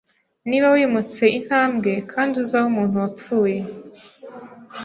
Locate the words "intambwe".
1.39-1.91